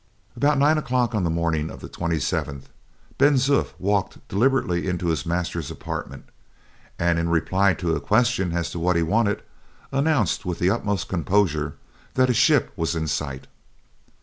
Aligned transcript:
About 0.35 0.57
nine 0.57 0.79
o'clock 0.79 1.13
on 1.13 1.23
the 1.23 1.29
morning 1.29 1.69
of 1.69 1.79
the 1.79 1.87
27th, 1.87 2.63
Ben 3.19 3.35
Zoof 3.35 3.75
walked 3.77 4.27
deliberately 4.29 4.87
into 4.87 5.09
his 5.09 5.27
master's 5.27 5.69
apartment, 5.69 6.25
and, 6.97 7.19
in 7.19 7.29
reply 7.29 7.75
to 7.75 7.95
a 7.95 8.01
question 8.01 8.51
as 8.51 8.71
to 8.71 8.79
what 8.79 8.95
he 8.95 9.03
wanted, 9.03 9.43
announced 9.91 10.43
with 10.43 10.57
the 10.57 10.71
utmost 10.71 11.07
composure 11.07 11.75
that 12.15 12.31
a 12.31 12.33
ship 12.33 12.71
was 12.75 12.95
in 12.95 13.07
sight. 13.07 13.45